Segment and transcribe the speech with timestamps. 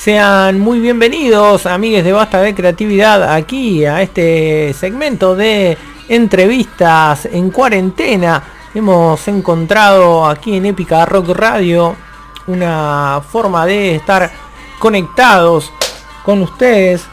[0.00, 5.76] Sean muy bienvenidos, amigues de Basta de Creatividad, aquí a este segmento de
[6.08, 8.42] entrevistas en cuarentena.
[8.74, 11.94] Hemos encontrado aquí en Épica Rock Radio
[12.46, 14.32] una forma de estar
[14.78, 15.70] conectados
[16.24, 17.04] con ustedes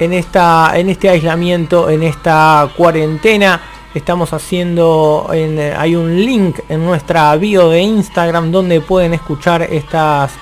[0.00, 3.60] en esta en este aislamiento, en esta cuarentena.
[3.94, 10.32] Estamos haciendo hay un link en nuestra bio de Instagram donde pueden escuchar estas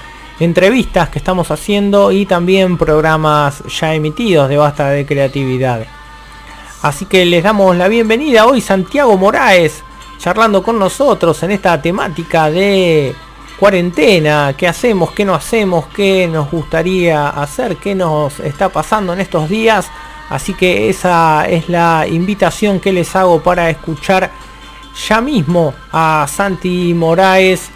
[0.44, 5.86] entrevistas que estamos haciendo y también programas ya emitidos de Basta de Creatividad.
[6.82, 9.84] Así que les damos la bienvenida hoy Santiago Moraes
[10.18, 13.14] charlando con nosotros en esta temática de
[13.58, 19.20] cuarentena, qué hacemos, qué no hacemos, qué nos gustaría hacer, qué nos está pasando en
[19.20, 19.90] estos días.
[20.28, 24.30] Así que esa es la invitación que les hago para escuchar
[25.08, 27.70] ya mismo a Santi Moraes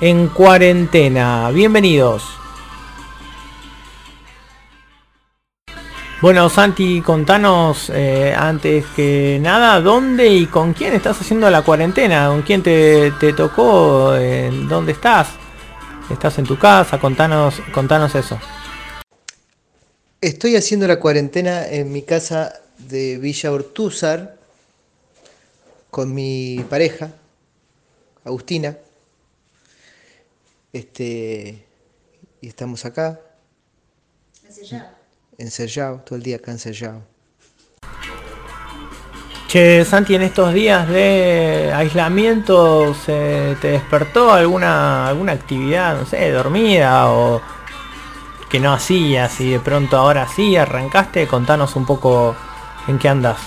[0.00, 1.50] en cuarentena.
[1.50, 2.24] Bienvenidos.
[6.20, 12.28] Bueno, Santi, contanos eh, antes que nada, ¿dónde y con quién estás haciendo la cuarentena?
[12.28, 14.12] ¿Con quién te, tocó?
[14.68, 15.28] ¿Dónde estás?
[16.10, 16.98] ¿Estás en tu casa?
[16.98, 18.38] Contanos, contanos eso.
[20.20, 24.36] Estoy haciendo la cuarentena en mi casa de Villa Ortúzar
[25.90, 27.10] con mi pareja,
[28.24, 28.76] Agustina.
[30.72, 31.66] Este,
[32.40, 33.20] y estamos acá.
[35.38, 36.00] Ensayado.
[36.00, 37.02] todo el día acá ensayado.
[39.48, 46.30] Che, Santi, en estos días de aislamiento, ¿se ¿te despertó alguna, alguna actividad, no sé,
[46.32, 47.40] dormida o
[48.50, 51.28] que no hacías y de pronto ahora sí arrancaste?
[51.28, 52.34] Contanos un poco
[52.88, 53.38] en qué andas.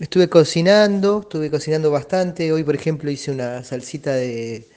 [0.00, 2.52] Estuve cocinando, estuve cocinando bastante.
[2.52, 4.68] Hoy, por ejemplo, hice una salsita de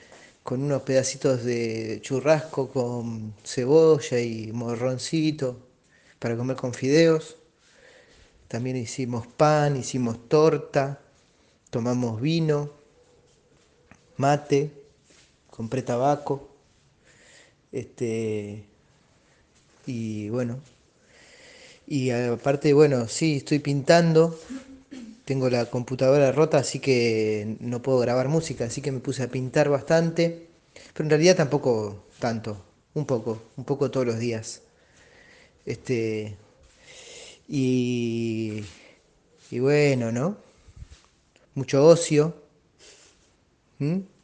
[0.47, 5.57] con unos pedacitos de churrasco con cebolla y morroncito
[6.19, 7.35] para comer con fideos.
[8.47, 11.01] También hicimos pan, hicimos torta,
[11.69, 12.69] tomamos vino,
[14.15, 14.71] mate,
[15.49, 16.47] compré tabaco.
[17.73, 18.63] Este
[19.85, 20.61] y bueno,
[21.87, 24.39] y aparte, bueno, sí, estoy pintando.
[25.27, 29.27] Tengo la computadora rota, así que no puedo grabar música, así que me puse a
[29.27, 30.46] pintar bastante.
[30.93, 34.61] Pero en realidad tampoco tanto, un poco, un poco todos los días.
[35.65, 36.35] Este,
[37.47, 38.63] y,
[39.51, 40.37] y bueno, ¿no?
[41.55, 42.35] Mucho ocio,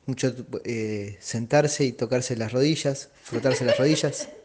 [0.06, 0.34] mucho
[0.66, 4.30] eh, sentarse y tocarse las rodillas, frotarse las rodillas.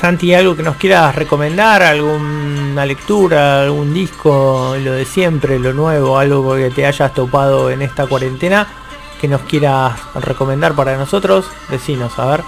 [0.00, 1.82] Santi, ¿algo que nos quieras recomendar?
[1.82, 7.80] ¿Alguna lectura, algún disco, lo de siempre, lo nuevo, algo que te hayas topado en
[7.80, 8.85] esta cuarentena
[9.20, 11.46] que nos quieras recomendar para nosotros?
[11.70, 12.44] Decinos, a ver.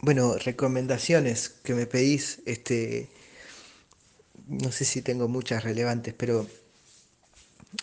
[0.00, 3.08] Bueno, recomendaciones que me pedís, este,
[4.46, 6.46] no sé si tengo muchas relevantes, pero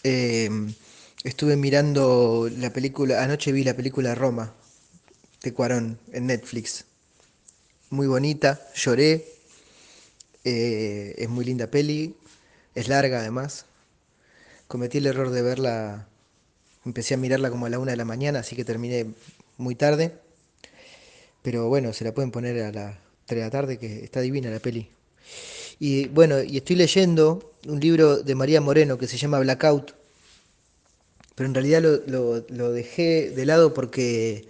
[0.03, 0.49] eh,
[1.23, 4.53] estuve mirando la película, anoche vi la película Roma
[5.43, 6.85] de Cuarón en Netflix
[7.89, 9.25] muy bonita, lloré,
[10.43, 12.15] eh, es muy linda peli,
[12.75, 13.65] es larga además.
[14.67, 16.07] Cometí el error de verla,
[16.85, 19.07] empecé a mirarla como a la una de la mañana, así que terminé
[19.57, 20.13] muy tarde.
[21.41, 24.49] Pero bueno, se la pueden poner a las 3 de la tarde, que está divina
[24.49, 24.89] la peli.
[25.79, 29.93] Y bueno, y estoy leyendo un libro de María Moreno que se llama Blackout,
[31.35, 34.47] pero en realidad lo, dejé de lado porque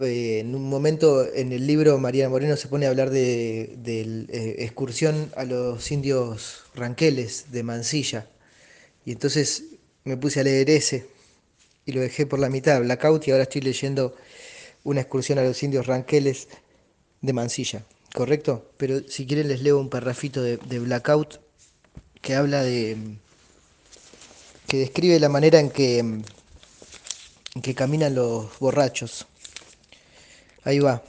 [0.00, 4.56] eh, en un momento en el libro María Moreno se pone a hablar de, eh,
[4.58, 8.28] excursión a los indios ranqueles de Mansilla.
[9.04, 9.64] Y entonces
[10.04, 11.15] me puse a leer ese
[11.86, 14.14] y lo dejé por la mitad, Blackout, y ahora estoy leyendo
[14.82, 16.48] una excursión a los indios ranqueles
[17.22, 18.72] de Mansilla, ¿correcto?
[18.76, 21.40] Pero si quieren les leo un parrafito de, Blackout
[22.20, 22.96] que habla de...
[24.66, 26.24] que describe la manera en que, en
[27.62, 29.26] que caminan los borrachos.
[30.64, 31.04] Ahí va.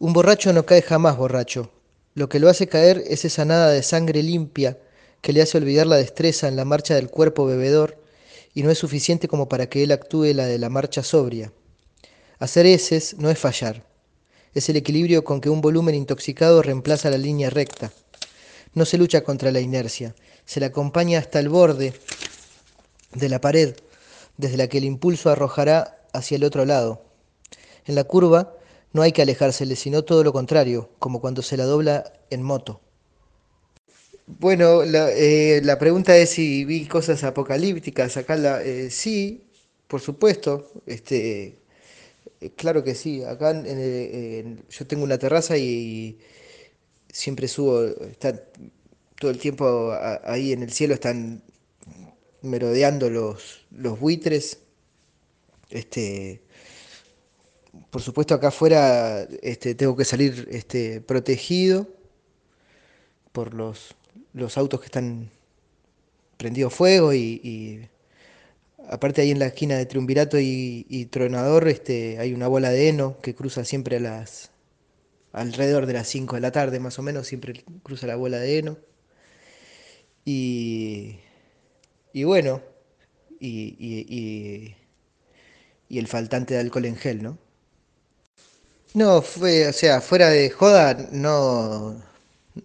[0.00, 1.70] Un borracho no cae jamás borracho.
[2.14, 4.78] Lo que lo hace caer es esa nada de sangre limpia
[5.20, 8.01] que le hace olvidar la destreza en la marcha del cuerpo bebedor
[8.54, 11.52] y no es suficiente como para que él actúe la de la marcha sobria.
[12.38, 13.86] Hacer heces no es fallar.
[14.54, 17.92] Es el equilibrio con que un volumen intoxicado reemplaza la línea recta.
[18.74, 20.14] No se lucha contra la inercia,
[20.44, 21.94] se la acompaña hasta el borde
[23.14, 23.76] de la pared,
[24.36, 27.04] desde la que el impulso arrojará hacia el otro lado.
[27.86, 28.54] En la curva
[28.92, 32.80] no hay que alejársele, sino todo lo contrario, como cuando se la dobla en moto.
[34.38, 38.16] Bueno, la, eh, pregunta es si vi cosas apocalípticas.
[38.16, 39.44] Acá la, eh, sí,
[39.88, 40.70] por supuesto.
[40.86, 41.58] Este,
[42.40, 46.18] Eh, claro que sí, acá en- yo tengo una terraza y
[47.12, 48.34] siempre subo, está
[49.20, 49.92] todo el tiempo
[50.24, 51.42] ahí en el cielo están
[52.42, 54.58] merodeando los, los buitres.
[55.70, 56.42] Este,
[57.90, 61.86] por supuesto acá afuera este, tengo que salir este, protegido
[63.32, 63.94] por los,
[64.34, 65.30] los autos que están
[66.36, 67.88] prendidos fuego y,
[68.88, 72.88] aparte ahí en la esquina de Triunvirato y, y Tronador este, hay una bola de
[72.88, 74.50] heno que cruza siempre a las
[75.32, 78.58] alrededor de las 5 de la tarde más o menos, siempre cruza la bola de
[78.58, 78.78] heno.
[80.24, 81.18] Y,
[82.12, 82.62] y bueno,
[83.40, 84.76] y- y-
[85.88, 87.38] y el faltante de alcohol en gel, ¿no?
[88.94, 91.96] No, fue, o sea, fuera de joda, no,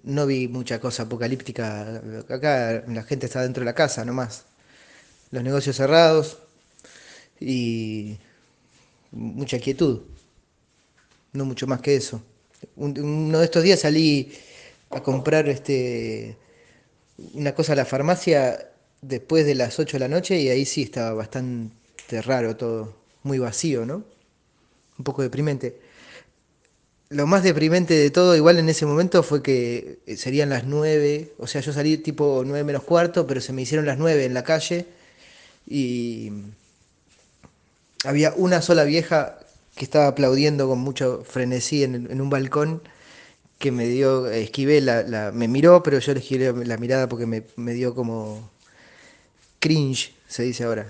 [0.04, 2.02] no vi mucha cosa apocalíptica.
[2.30, 4.46] Acá la gente está dentro de la casa nomás.
[5.32, 6.40] Los negocios cerrados
[7.40, 8.18] y
[9.12, 10.02] mucha quietud.
[11.34, 12.22] No mucho más que eso.
[12.76, 14.32] Un- uno de estos días salí
[14.90, 16.38] a comprar este,
[17.34, 18.70] una cosa a la farmacia
[19.02, 22.96] después de las 8 de la noche y ahí sí estaba bastante raro todo.
[23.24, 24.04] Muy vacío, ¿no?
[24.98, 25.80] Un poco deprimente.
[27.10, 31.34] Lo más deprimente de todo, igual en ese momento, fue que eh, serían las 9,
[31.38, 34.34] o sea, yo salí tipo 9 menos cuarto, pero se me hicieron las 9 en
[34.34, 34.88] la calle
[35.68, 36.32] y
[38.06, 39.40] había una sola vieja
[39.76, 42.82] que estaba aplaudiendo con mucho frenesí en, en un balcón
[43.60, 47.26] que me dio, esquivé, la, la- me miró, pero yo le esquivé la mirada porque
[47.28, 48.50] me, me dio como
[49.60, 50.88] cringe, se dice ahora.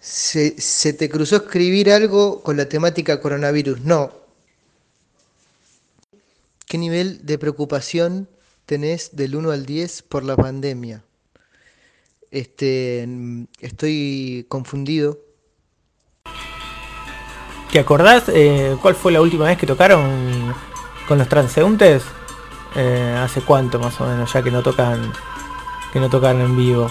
[0.00, 3.80] Se, ¿Se te cruzó escribir algo con la temática coronavirus?
[3.82, 4.12] No,
[6.72, 8.30] ¿Qué nivel de preocupación
[8.64, 11.04] tenés del uno al 10 por la pandemia?
[12.30, 15.18] Este, mm, estoy confundido.
[17.70, 20.54] ¿Te acordás eh, cuál fue la última vez que tocaron
[21.06, 22.04] con los transeúntes?
[22.74, 25.12] Eh, ¿Hace cuánto más o menos ya que no tocan
[25.92, 26.90] que no tocan en vivo?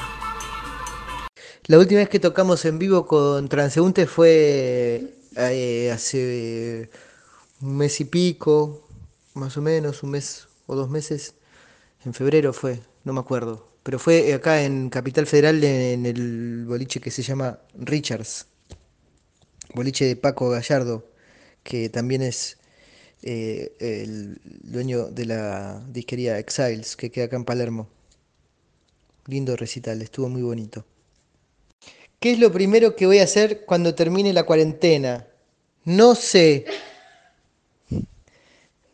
[1.66, 6.92] La última vez que tocamos en vivo con Transeúnte fue eh, hace
[7.62, 8.88] un mes y pico,
[9.34, 11.36] más o menos, un mes o dos meses.
[12.06, 13.68] En febrero fue, no me acuerdo.
[13.84, 18.48] Pero fue acá en Capital Federal en el boliche que se llama Richards.
[19.74, 21.06] Boliche de Paco Gallardo,
[21.64, 22.58] que también es
[23.24, 27.90] eh, el dueño de la disquería Exiles, que queda acá en Palermo.
[29.28, 30.86] Lindo recital, estuvo muy bonito.
[32.20, 35.28] ¿Qué es lo primero que voy a hacer cuando termine la cuarentena?
[35.86, 36.66] No sé.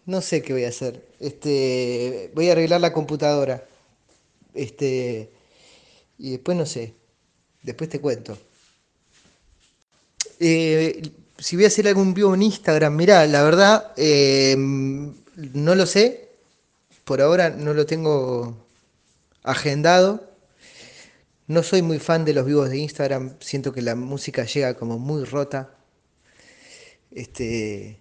[0.08, 1.06] No sé qué voy a hacer.
[1.20, 3.66] Este, voy a arreglar la computadora.
[4.54, 5.30] Este,
[6.18, 6.94] y después no sé.
[7.62, 8.38] Después te cuento.
[10.40, 15.86] Eh, si voy a hacer algún vivo en Instagram, mirá, la verdad, eh, no lo
[15.86, 16.30] sé.
[17.04, 18.66] Por ahora no lo tengo
[19.44, 20.32] agendado.
[21.48, 23.36] No soy muy fan de los vivos de Instagram.
[23.42, 25.76] Siento que la música llega como muy rota.
[27.12, 28.00] Este,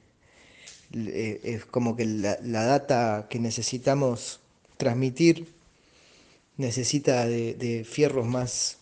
[0.92, 4.40] eh, es como que la, data que necesitamos
[4.76, 5.48] transmitir
[6.56, 8.78] necesita de, de fierros más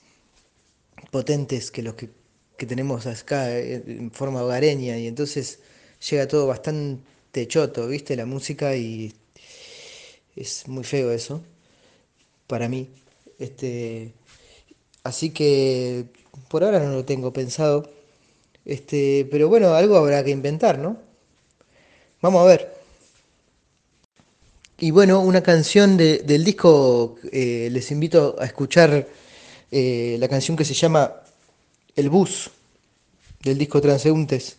[1.11, 2.11] potentes que los que,
[2.57, 5.61] que tenemos acá eh, en forma hogareña y entonces
[6.09, 8.17] llega todo bastante choto, ¿viste?
[8.17, 9.13] La música y
[10.37, 11.43] es muy feo eso
[12.47, 12.91] para mí.
[13.39, 14.13] Este,
[15.03, 16.07] así que
[16.49, 17.91] por ahora no lo tengo pensado.
[18.65, 20.99] Este, pero bueno, algo habrá que inventar, ¿no?
[22.25, 22.73] Vamos a ver.
[24.79, 29.07] Y bueno, una canción de- del disco, eh, les invito a escuchar
[29.71, 31.13] eh, la canción que se llama
[31.95, 32.51] El Bus,
[33.43, 34.57] del disco Transeúntes,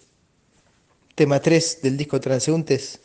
[1.16, 3.00] tema 3 del disco Transeúntes.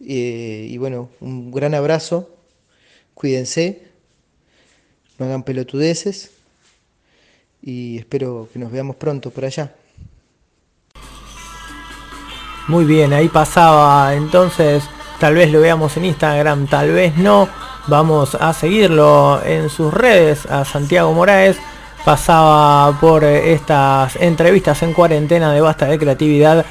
[0.00, 2.28] Eh, y bueno, un gran abrazo,
[3.14, 3.82] cuídense,
[5.16, 6.32] no hagan pelotudeces
[7.62, 9.72] y espero que nos veamos pronto por allá.
[12.68, 14.82] Muy bien, ahí pasaba entonces,
[15.20, 17.48] tal vez lo veamos en Instagram, tal vez no.
[17.86, 21.56] Vamos a seguirlo en sus redes a Santiago Moraes.
[22.04, 26.66] Pasaba por eh, estas entrevistas en cuarentena de Basta de Creatividad.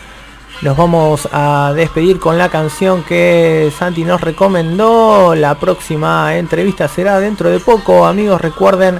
[0.61, 5.33] Nos vamos a despedir con la canción que Santi nos recomendó.
[5.35, 8.05] La próxima entrevista será dentro de poco.
[8.05, 8.99] Amigos, recuerden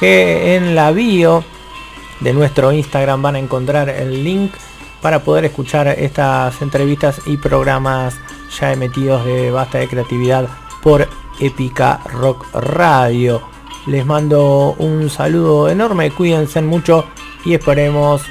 [0.00, 1.44] que en la bio
[2.18, 4.52] de nuestro Instagram van a encontrar el link
[5.02, 8.18] para poder escuchar estas entrevistas y programas
[8.58, 10.48] ya emitidos de Basta de Creatividad
[10.80, 11.08] por
[11.40, 13.42] Épica Rock Radio.
[13.86, 17.04] Les mando un saludo enorme, cuídense mucho
[17.44, 18.22] y esperemos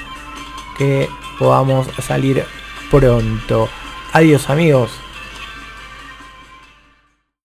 [0.77, 2.45] que podamos salir
[2.89, 3.67] pronto.
[4.13, 5.10] Adiós amigos.